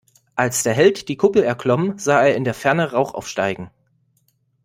Als 0.33 0.63
der 0.63 0.73
Held 0.73 1.09
die 1.09 1.15
Kuppel 1.15 1.43
erklomm, 1.43 1.99
sah 1.99 2.23
er 2.23 2.35
in 2.35 2.43
der 2.43 2.55
Ferne 2.55 2.91
Rauch 2.93 3.13
aufsteigen. 3.13 3.69